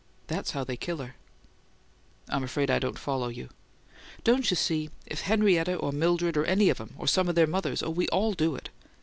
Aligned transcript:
That's 0.25 0.49
how 0.53 0.63
they 0.63 0.77
kill 0.77 0.97
her." 0.97 1.15
"I'm 2.27 2.43
afraid 2.43 2.71
I 2.71 2.79
don't 2.79 2.97
follow 2.97 3.27
you." 3.27 3.49
"Don't 4.23 4.49
you 4.49 4.55
see? 4.57 4.89
If 5.05 5.21
Henrietta 5.21 5.75
or 5.75 5.91
Mildred 5.91 6.35
or 6.37 6.45
any 6.45 6.69
of 6.69 6.81
'em 6.81 6.95
or 6.97 7.05
some 7.05 7.29
of 7.29 7.35
their 7.35 7.45
mothers 7.45 7.83
oh, 7.83 7.91
we 7.91 8.07
ALL 8.07 8.33
do 8.33 8.55
it! 8.55 8.69